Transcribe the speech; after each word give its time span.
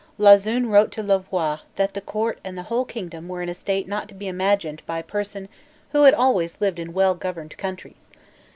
Lauzun 0.17 0.71
wrote 0.71 0.91
to 0.93 1.03
Louvois 1.03 1.59
that 1.75 1.93
the 1.93 2.01
Court 2.01 2.39
and 2.43 2.57
the 2.57 2.63
whole 2.63 2.85
kingdom 2.85 3.27
were 3.27 3.43
in 3.43 3.49
a 3.49 3.53
state 3.53 3.87
not 3.87 4.07
to 4.07 4.15
be 4.15 4.27
imagined 4.27 4.81
by 4.87 4.97
a 4.97 5.03
person 5.03 5.47
who 5.91 6.05
had 6.05 6.13
always 6.15 6.59
lived 6.59 6.79
in 6.79 6.91
well 6.91 7.13
governed 7.13 7.55
countries. 7.55 8.09